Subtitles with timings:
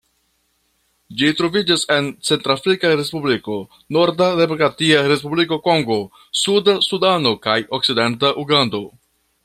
[1.19, 3.57] Ĝi troviĝas en Centrafrika Respubliko,
[3.99, 5.99] norda Demokratia Respubliko Kongo,
[6.45, 8.87] suda Sudano kaj okcidenta Ugando.